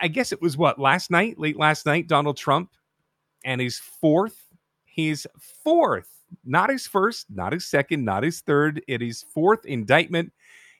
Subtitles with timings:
[0.00, 2.70] I guess it was what last night, late last night, Donald Trump
[3.44, 4.46] and his fourth,
[4.84, 5.26] his
[5.64, 6.08] fourth,
[6.44, 10.32] not his first, not his second, not his third, it is fourth indictment.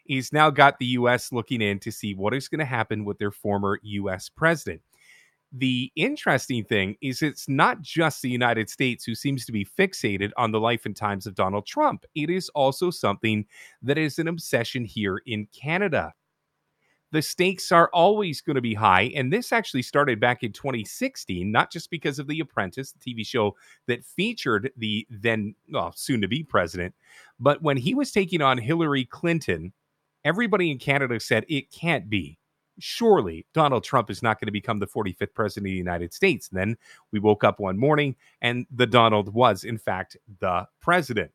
[0.04, 1.32] He's now got the U.S.
[1.32, 4.28] looking in to see what is going to happen with their former U.S.
[4.28, 4.80] president.
[5.52, 10.30] The interesting thing is, it's not just the United States who seems to be fixated
[10.36, 12.04] on the life and times of Donald Trump.
[12.14, 13.46] It is also something
[13.82, 16.12] that is an obsession here in Canada
[17.10, 19.10] the stakes are always going to be high.
[19.14, 23.26] And this actually started back in 2016, not just because of The Apprentice, the TV
[23.26, 23.56] show
[23.86, 26.94] that featured the then well, soon to be president,
[27.40, 29.72] but when he was taking on Hillary Clinton,
[30.24, 32.38] everybody in Canada said it can't be.
[32.80, 36.48] Surely Donald Trump is not going to become the 45th president of the United States.
[36.48, 36.76] And then
[37.10, 41.32] we woke up one morning and the Donald was, in fact, the president.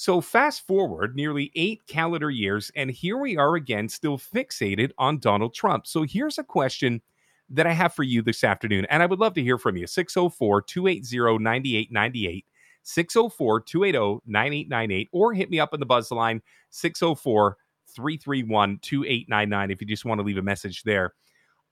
[0.00, 5.18] So, fast forward nearly eight calendar years, and here we are again, still fixated on
[5.18, 5.86] Donald Trump.
[5.86, 7.02] So, here's a question
[7.50, 9.86] that I have for you this afternoon, and I would love to hear from you
[9.86, 12.46] 604 280 9898.
[12.82, 17.58] 604 280 9898, or hit me up on the buzz line 604
[17.94, 21.12] 331 2899 if you just want to leave a message there.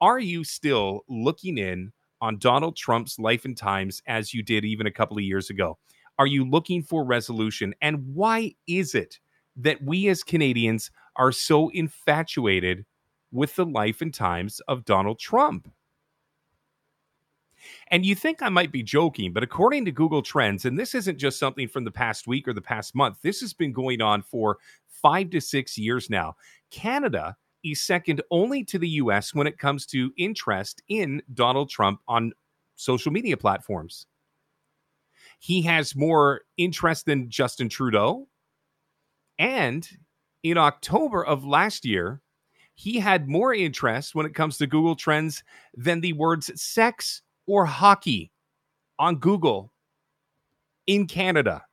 [0.03, 4.87] Are you still looking in on Donald Trump's life and times as you did even
[4.87, 5.79] a couple of years ago?
[6.19, 7.75] Are you looking for resolution?
[7.81, 9.19] And why is it
[9.57, 12.85] that we as Canadians are so infatuated
[13.33, 15.71] with the life and times of Donald Trump?
[17.89, 21.19] And you think I might be joking, but according to Google Trends, and this isn't
[21.19, 24.23] just something from the past week or the past month, this has been going on
[24.23, 24.59] for
[24.89, 26.37] five to six years now.
[26.71, 32.01] Canada is second only to the US when it comes to interest in Donald Trump
[32.07, 32.33] on
[32.77, 34.07] social media platforms.
[35.39, 38.29] He has more interest than Justin Trudeau.
[39.39, 39.89] And
[40.43, 42.21] in October of last year,
[42.75, 45.43] he had more interest when it comes to Google Trends
[45.75, 48.31] than the words sex or hockey
[48.99, 49.73] on Google
[50.87, 51.65] in Canada.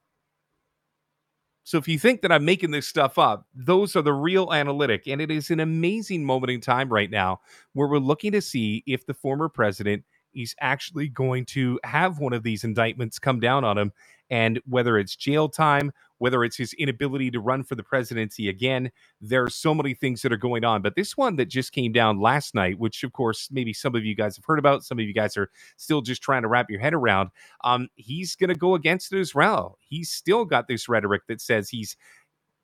[1.63, 5.07] So if you think that I'm making this stuff up, those are the real analytic.
[5.07, 7.41] And it is an amazing moment in time right now
[7.73, 10.03] where we're looking to see if the former president
[10.35, 13.91] he's actually going to have one of these indictments come down on him.
[14.29, 18.91] And whether it's jail time, whether it's his inability to run for the presidency again,
[19.21, 20.81] there are so many things that are going on.
[20.81, 24.03] But this one that just came down last night, which of course maybe some of
[24.03, 26.69] you guys have heard about, some of you guys are still just trying to wrap
[26.69, 27.29] your head around.
[27.63, 29.77] Um, he's going to go against it as well.
[29.79, 31.95] He's still got this rhetoric that says he's,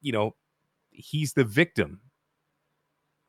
[0.01, 0.35] you know,
[0.89, 2.01] he's the victim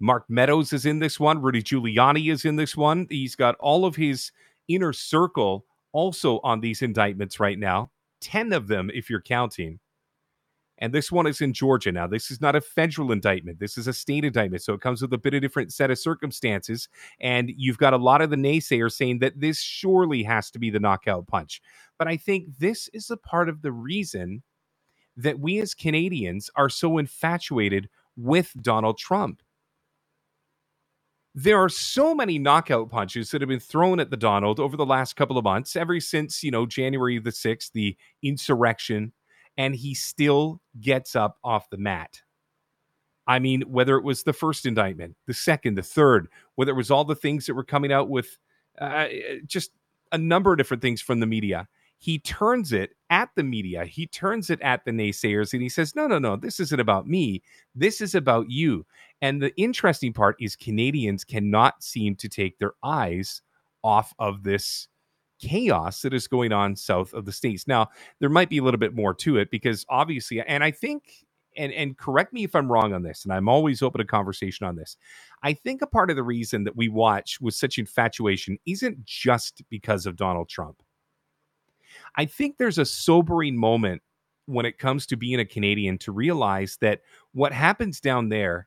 [0.03, 1.41] Mark Meadows is in this one.
[1.41, 3.07] Rudy Giuliani is in this one.
[3.09, 4.33] He's got all of his
[4.67, 7.91] inner circle also on these indictments right now
[8.21, 9.79] 10 of them, if you're counting.
[10.79, 12.09] And this one is in Georgia now.
[12.09, 13.61] This is not a federal indictment.
[13.61, 14.63] This is a state indictment.
[14.63, 16.89] So it comes with a bit of different set of circumstances.
[17.21, 20.71] And you've got a lot of the naysayers saying that this surely has to be
[20.71, 21.63] the knockout punch.
[21.99, 24.43] But I think this is a part of the reason
[25.17, 29.43] that we as Canadians are so infatuated with Donald Trump
[31.35, 34.87] there are so many knockout punches that have been thrown at the Donald over the
[34.87, 39.13] last couple of months, ever since, you know, January the 6th, the insurrection,
[39.57, 42.21] and he still gets up off the mat.
[43.27, 46.91] I mean, whether it was the first indictment, the second, the third, whether it was
[46.91, 48.39] all the things that were coming out with
[48.79, 49.07] uh,
[49.47, 49.71] just
[50.11, 51.69] a number of different things from the media
[52.03, 53.85] he turns it at the media.
[53.85, 57.07] He turns it at the naysayers and he says, No, no, no, this isn't about
[57.07, 57.43] me.
[57.75, 58.87] This is about you.
[59.21, 63.43] And the interesting part is Canadians cannot seem to take their eyes
[63.85, 64.89] off of this
[65.39, 67.69] chaos that is going on south of the states.
[67.69, 67.89] Now,
[68.21, 71.71] there might be a little bit more to it because obviously, and I think, and
[71.75, 74.77] and correct me if I'm wrong on this, and I'm always open to conversation on
[74.77, 74.97] this.
[75.43, 79.61] I think a part of the reason that we watch with such infatuation isn't just
[79.69, 80.83] because of Donald Trump.
[82.17, 84.03] I think there's a sobering moment
[84.47, 87.01] when it comes to being a Canadian to realize that
[87.33, 88.67] what happens down there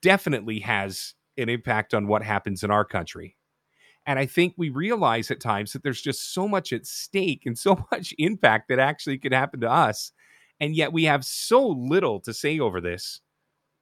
[0.00, 3.36] definitely has an impact on what happens in our country.
[4.06, 7.58] And I think we realize at times that there's just so much at stake and
[7.58, 10.12] so much impact that actually could happen to us.
[10.60, 13.20] And yet we have so little to say over this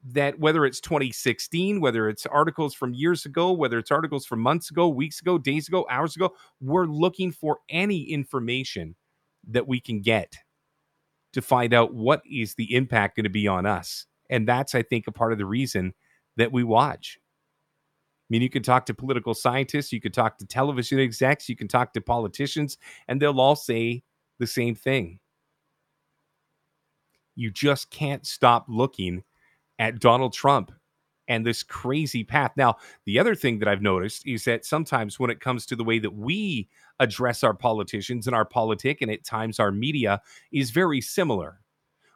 [0.04, 4.70] that whether it's 2016, whether it's articles from years ago, whether it's articles from months
[4.70, 8.96] ago, weeks ago, days ago, hours ago, we're looking for any information
[9.48, 10.36] that we can get
[11.32, 14.06] to find out what is the impact going to be on us.
[14.30, 15.94] And that's, I think, a part of the reason
[16.36, 17.18] that we watch.
[18.24, 21.56] I mean, you can talk to political scientists, you can talk to television execs, you
[21.56, 22.78] can talk to politicians,
[23.08, 24.02] and they'll all say
[24.38, 25.18] the same thing.
[27.36, 29.24] You just can't stop looking
[29.78, 30.72] at Donald Trump
[31.28, 32.52] and this crazy path.
[32.56, 32.76] Now,
[33.06, 35.98] the other thing that I've noticed is that sometimes when it comes to the way
[35.98, 36.68] that we
[37.00, 40.20] address our politicians and our politic, and at times our media,
[40.52, 41.60] is very similar.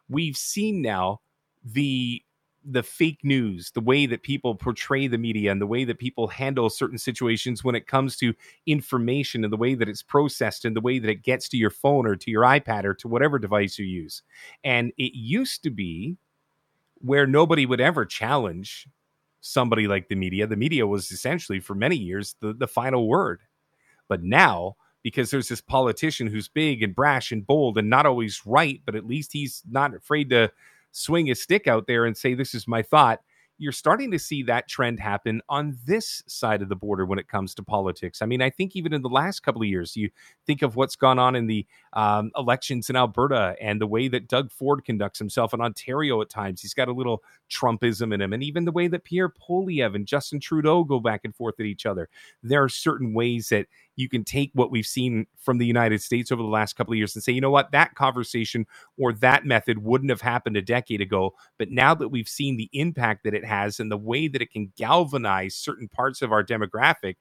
[0.08, 1.20] We've seen now
[1.64, 2.22] the
[2.70, 6.28] the fake news, the way that people portray the media and the way that people
[6.28, 8.34] handle certain situations when it comes to
[8.66, 11.70] information and the way that it's processed and the way that it gets to your
[11.70, 14.22] phone or to your iPad or to whatever device you use.
[14.64, 16.18] And it used to be
[17.00, 18.86] where nobody would ever challenge
[19.40, 20.46] somebody like the media.
[20.46, 23.40] The media was essentially for many years the, the final word.
[24.08, 28.42] But now, because there's this politician who's big and brash and bold and not always
[28.44, 30.50] right, but at least he's not afraid to
[30.90, 33.20] swing his stick out there and say, This is my thought
[33.58, 37.28] you're starting to see that trend happen on this side of the border when it
[37.28, 38.22] comes to politics.
[38.22, 40.10] I mean, I think even in the last couple of years, you
[40.46, 41.66] think of what's gone on in the
[41.98, 46.30] um, elections in Alberta and the way that Doug Ford conducts himself in Ontario at
[46.30, 46.62] times.
[46.62, 50.06] He's got a little Trumpism in him, and even the way that Pierre Poilievre and
[50.06, 52.08] Justin Trudeau go back and forth at each other.
[52.40, 53.66] There are certain ways that
[53.96, 56.98] you can take what we've seen from the United States over the last couple of
[56.98, 58.64] years and say, you know what, that conversation
[58.96, 61.34] or that method wouldn't have happened a decade ago.
[61.58, 64.52] But now that we've seen the impact that it has and the way that it
[64.52, 67.16] can galvanize certain parts of our demographic,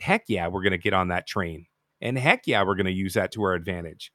[0.00, 1.66] heck yeah, we're going to get on that train.
[2.00, 4.12] And heck yeah, we're going to use that to our advantage.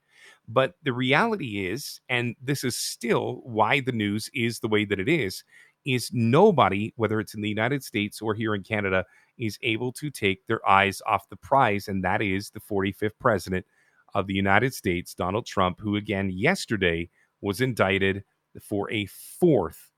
[0.48, 5.00] But the reality is, and this is still why the news is the way that
[5.00, 5.44] it is,
[5.86, 9.06] is nobody, whether it's in the United States or here in Canada,
[9.38, 13.66] is able to take their eyes off the prize, and that is the 45th president
[14.14, 17.10] of the United States, Donald Trump, who again yesterday
[17.42, 18.24] was indicted
[18.62, 19.92] for a fourth,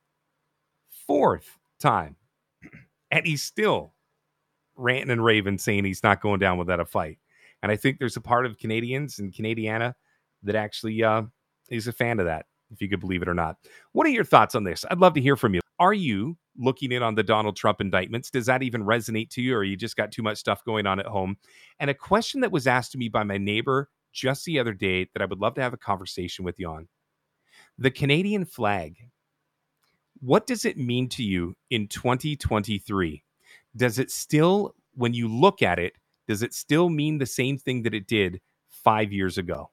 [0.90, 2.16] fourth time.
[3.12, 3.94] And he's still
[4.76, 7.20] ranting and raving saying he's not going down without a fight.
[7.64, 9.94] And I think there's a part of Canadians and Canadiana
[10.44, 11.24] that actually uh,
[11.70, 13.58] is a fan of that, if you could believe it or not.
[13.94, 14.86] What are your thoughts on this?
[14.90, 15.62] I'd love to hear from you.
[15.80, 18.32] Are you looking in on the Donald Trump indictments?
[18.32, 21.00] Does that even resonate to you, or you just got too much stuff going on
[21.00, 21.38] at home?
[21.80, 25.08] And a question that was asked to me by my neighbor just the other day
[25.14, 26.88] that I would love to have a conversation with you on
[27.78, 28.96] the Canadian flag.
[30.20, 33.24] What does it mean to you in 2023?
[33.76, 35.94] Does it still, when you look at it,
[36.28, 39.72] does it still mean the same thing that it did five years ago?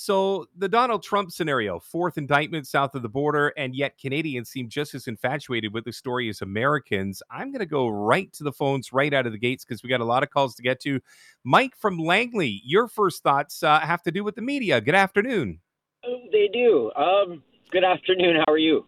[0.00, 4.68] So the Donald Trump scenario, fourth indictment south of the border, and yet Canadians seem
[4.68, 7.20] just as infatuated with the story as Americans.
[7.32, 9.88] I'm going to go right to the phones, right out of the gates, because we
[9.88, 11.00] got a lot of calls to get to.
[11.42, 14.80] Mike from Langley, your first thoughts uh, have to do with the media.
[14.80, 15.58] Good afternoon.
[16.06, 16.92] Oh, they do.
[16.94, 17.42] Um,
[17.72, 18.36] good afternoon.
[18.46, 18.86] How are you?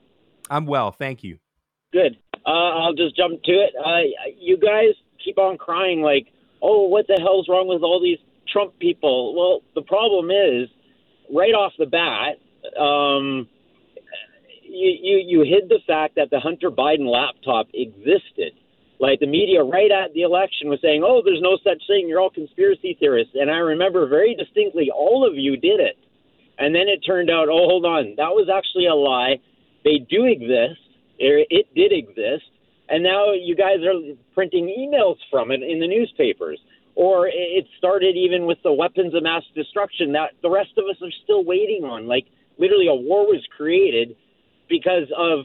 [0.49, 1.41] I'm well, thank you.
[1.93, 2.19] Good.
[2.47, 3.73] Uh, I'll just jump to it.
[3.85, 4.95] Uh, you guys
[5.25, 6.27] keep on crying like,
[6.63, 8.19] "Oh, what the hell's wrong with all these
[8.49, 10.69] Trump people?" Well, the problem is
[11.33, 12.39] right off the bat,
[12.81, 13.49] um,
[14.63, 18.53] you, you you hid the fact that the Hunter Biden laptop existed.
[18.99, 22.07] Like the media, right at the election, was saying, "Oh, there's no such thing.
[22.09, 25.97] You're all conspiracy theorists." And I remember very distinctly, all of you did it.
[26.61, 29.41] And then it turned out, oh, hold on, that was actually a lie.
[29.83, 30.79] They do exist.
[31.19, 32.45] It did exist.
[32.91, 36.59] And now you guys are printing emails from it in the newspapers
[36.95, 40.97] or it started even with the weapons of mass destruction that the rest of us
[41.03, 42.07] are still waiting on.
[42.07, 42.27] Like
[42.59, 44.17] literally, a war was created
[44.69, 45.41] because of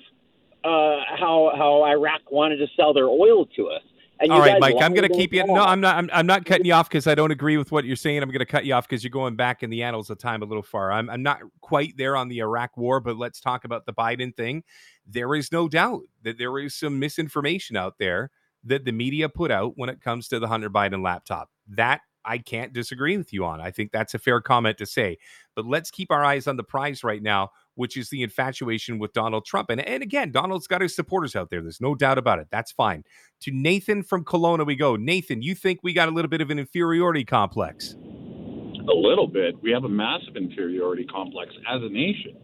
[0.63, 3.81] uh, how how Iraq wanted to sell their oil to us.
[4.19, 5.45] And All right, Mike, I'm going to keep you.
[5.45, 5.97] No, I'm not.
[5.97, 8.23] I'm, I'm not cutting you off because I don't agree with what you're saying.
[8.23, 10.41] I'm going to cut you off because you're going back in the annals of time
[10.41, 10.91] a little far.
[10.91, 14.33] I'm, I'm not quite there on the Iraq War, but let's talk about the Biden
[14.33, 14.63] thing.
[15.07, 18.31] There is no doubt that there is some misinformation out there
[18.63, 21.49] that the media put out when it comes to the Hunter Biden laptop.
[21.67, 23.61] That I can't disagree with you on.
[23.61, 25.17] I think that's a fair comment to say.
[25.55, 29.13] But let's keep our eyes on the prize right now, which is the infatuation with
[29.13, 29.69] Donald Trump.
[29.69, 31.61] And, and again, Donald's got his supporters out there.
[31.61, 32.47] There's no doubt about it.
[32.49, 33.03] That's fine.
[33.41, 34.95] To Nathan from Kelowna, we go.
[34.95, 37.93] Nathan, you think we got a little bit of an inferiority complex?
[37.93, 39.55] A little bit.
[39.61, 42.37] We have a massive inferiority complex as a nation.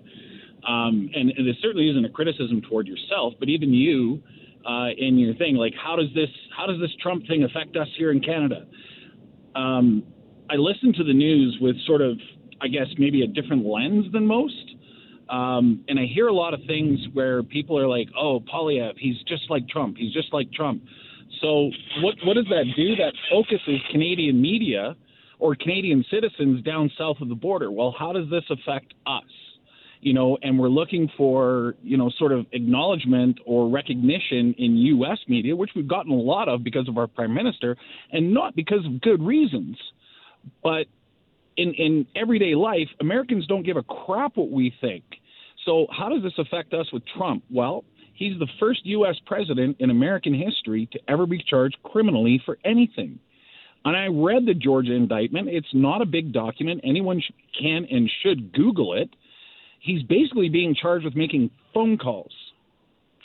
[0.67, 4.21] Um, and, and this certainly isn't a criticism toward yourself, but even you
[4.65, 5.55] uh, in your thing.
[5.55, 8.65] Like, how does this how does this Trump thing affect us here in Canada?
[9.55, 10.03] Um,
[10.49, 12.17] I listen to the news with sort of,
[12.61, 14.75] I guess, maybe a different lens than most.
[15.29, 19.17] Um, and I hear a lot of things where people are like, "Oh, Poilievre, he's
[19.27, 19.97] just like Trump.
[19.97, 20.83] He's just like Trump."
[21.41, 22.95] So what what does that do?
[22.97, 24.95] That focuses Canadian media
[25.39, 27.71] or Canadian citizens down south of the border.
[27.71, 29.23] Well, how does this affect us?
[30.01, 35.19] You know, and we're looking for, you know, sort of acknowledgement or recognition in U.S.
[35.27, 37.77] media, which we've gotten a lot of because of our prime minister,
[38.11, 39.77] and not because of good reasons.
[40.63, 40.87] But
[41.57, 45.03] in, in everyday life, Americans don't give a crap what we think.
[45.65, 47.43] So, how does this affect us with Trump?
[47.51, 47.85] Well,
[48.21, 49.15] He's the first U.S.
[49.25, 53.17] president in American history to ever be charged criminally for anything.
[53.83, 55.49] And I read the Georgia indictment.
[55.49, 56.81] It's not a big document.
[56.83, 57.23] Anyone
[57.59, 59.09] can and should Google it.
[59.81, 62.31] He's basically being charged with making phone calls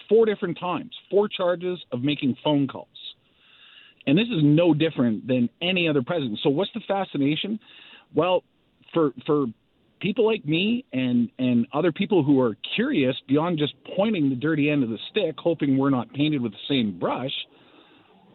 [0.08, 2.88] four different times, four charges of making phone calls.
[4.06, 6.38] And this is no different than any other president.
[6.42, 7.60] So what's the fascination?
[8.14, 8.42] Well,
[8.94, 9.46] for for
[10.00, 14.70] people like me and and other people who are curious beyond just pointing the dirty
[14.70, 17.32] end of the stick, hoping we're not painted with the same brush,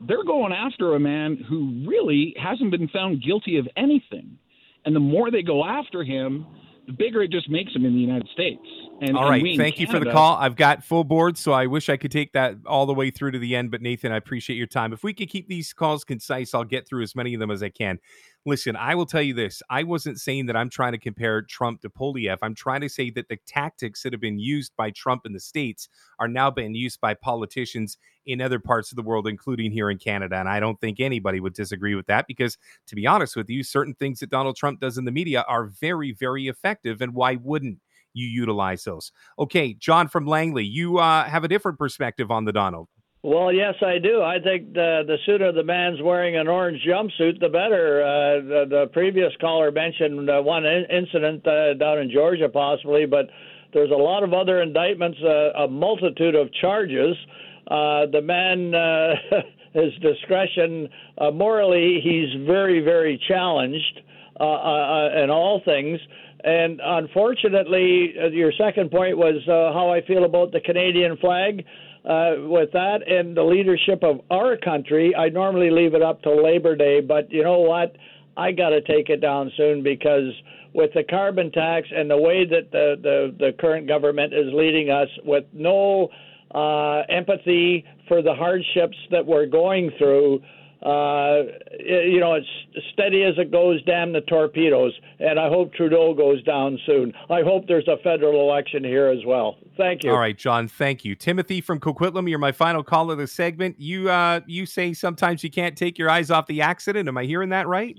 [0.08, 4.38] they're going after a man who really hasn't been found guilty of anything.
[4.86, 6.46] And the more they go after him,
[6.92, 8.62] the bigger it just makes them in the United States.
[9.02, 10.38] And, all right, thank you for the call.
[10.38, 13.32] I've got full board, so I wish I could take that all the way through
[13.32, 13.72] to the end.
[13.72, 14.94] But Nathan, I appreciate your time.
[14.94, 17.64] If we could keep these calls concise, I'll get through as many of them as
[17.64, 17.98] I can.
[18.46, 19.64] Listen, I will tell you this.
[19.72, 22.38] I wasn't saying that I'm trying to compare Trump to Poilievre.
[22.44, 25.40] I'm trying to say that the tactics that have been used by Trump in the
[25.40, 25.90] States
[26.20, 29.98] are now being used by politicians in other parts of the world, including here in
[29.98, 30.36] Canada.
[30.36, 32.56] And I don't think anybody would disagree with that because,
[32.86, 35.66] to be honest with you, certain things that Donald Trump does in the media are
[35.66, 37.02] very, very effective.
[37.02, 37.80] And why wouldn't
[38.14, 39.12] you utilize those.
[39.40, 42.88] Okay, John from Langley, you uh, have a different perspective on the Donald.
[43.24, 44.24] Well, yes, I do.
[44.24, 48.02] I think the the sooner the man's wearing an orange jumpsuit, the better.
[48.02, 53.06] Uh, the, the previous caller mentioned uh, one in- incident uh, down in Georgia, possibly,
[53.06, 53.28] but
[53.74, 57.16] there's a lot of other indictments, uh, a multitude of charges.
[57.68, 59.14] Uh, the man, uh,
[59.74, 64.02] his discretion, uh, morally, he's very, very challenged
[64.40, 66.00] uh, uh, in all things.
[66.44, 71.66] And unfortunately, uh, your second point was uh, how I feel about the Canadian flag.
[72.04, 76.44] Uh, with that and the leadership of our country, I normally leave it up till
[76.44, 77.96] Labor Day, but you know what?
[78.36, 80.32] I got to take it down soon because
[80.74, 84.90] with the carbon tax and the way that the, the, the current government is leading
[84.90, 86.10] us with no
[86.56, 90.42] uh, empathy for the hardships that we're going through,
[90.84, 91.44] uh,
[91.80, 92.48] you know, it's
[92.94, 94.94] steady as it goes, damn the torpedoes.
[95.20, 97.14] And I hope Trudeau goes down soon.
[97.30, 99.58] I hope there's a federal election here as well.
[99.78, 100.12] Thank you.
[100.12, 100.68] All right, John.
[100.68, 102.28] Thank you, Timothy from Coquitlam.
[102.28, 103.80] You're my final call of the segment.
[103.80, 107.08] You uh, you say sometimes you can't take your eyes off the accident.
[107.08, 107.98] Am I hearing that right?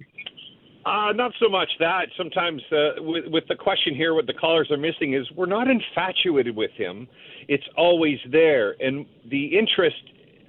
[0.84, 2.08] Uh, not so much that.
[2.16, 5.68] Sometimes uh, with, with the question here, what the callers are missing is we're not
[5.68, 7.06] infatuated with him.
[7.46, 10.02] It's always there, and the interest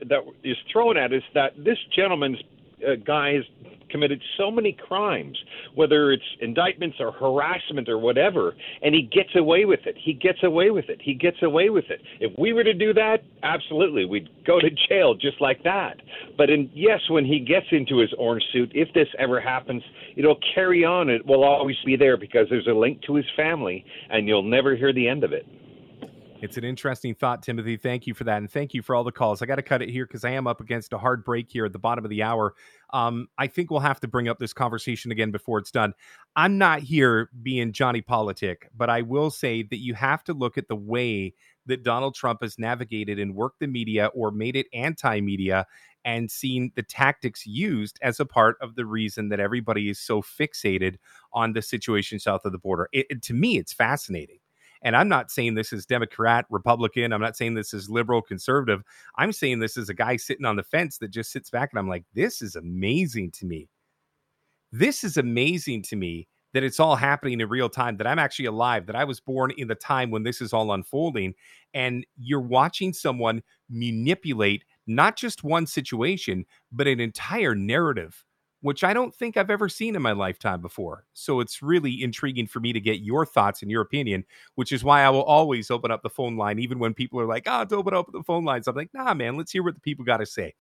[0.09, 2.39] that is thrown at is that this gentleman's
[2.85, 3.43] uh, guy has
[3.93, 5.37] committed so many crimes,
[5.75, 9.95] whether it's indictments or harassment or whatever, and he gets away with it.
[9.97, 10.99] He gets away with it.
[10.99, 12.01] He gets away with it.
[12.19, 15.97] If we were to do that, absolutely, we'd go to jail just like that.
[16.37, 19.83] But in, yes, when he gets into his orange suit, if this ever happens,
[20.17, 21.09] it'll carry on.
[21.09, 24.75] It will always be there because there's a link to his family, and you'll never
[24.75, 25.45] hear the end of it.
[26.43, 27.77] It's an interesting thought, Timothy.
[27.77, 28.39] Thank you for that.
[28.39, 29.41] And thank you for all the calls.
[29.41, 31.63] I got to cut it here because I am up against a hard break here
[31.63, 32.53] at the bottom of the hour.
[32.91, 35.93] Um, I think we'll have to bring up this conversation again before it's done.
[36.35, 40.57] I'm not here being Johnny Politic, but I will say that you have to look
[40.57, 41.33] at the way
[41.65, 45.65] that Donald Trump has navigated and worked the media or made it anti media
[46.03, 50.21] and seen the tactics used as a part of the reason that everybody is so
[50.21, 50.97] fixated
[51.31, 52.89] on the situation south of the border.
[52.91, 54.39] It, it, to me, it's fascinating.
[54.83, 57.13] And I'm not saying this is Democrat, Republican.
[57.13, 58.83] I'm not saying this is liberal, conservative.
[59.17, 61.79] I'm saying this is a guy sitting on the fence that just sits back and
[61.79, 63.69] I'm like, this is amazing to me.
[64.71, 68.45] This is amazing to me that it's all happening in real time, that I'm actually
[68.45, 71.33] alive, that I was born in the time when this is all unfolding.
[71.73, 78.23] And you're watching someone manipulate not just one situation, but an entire narrative
[78.63, 81.03] which I don't think I've ever seen in my lifetime before.
[81.13, 84.23] So it's really intriguing for me to get your thoughts and your opinion,
[84.55, 87.25] which is why I will always open up the phone line, even when people are
[87.25, 88.67] like, oh, don't open up the phone lines.
[88.69, 90.53] I'm like, nah, man, let's hear what the people got to say.